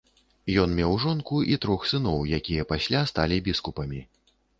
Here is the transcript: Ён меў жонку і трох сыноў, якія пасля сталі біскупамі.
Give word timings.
Ён 0.61 0.71
меў 0.77 0.93
жонку 1.03 1.41
і 1.55 1.57
трох 1.65 1.85
сыноў, 1.91 2.23
якія 2.37 2.65
пасля 2.71 3.03
сталі 3.13 3.37
біскупамі. 3.49 4.01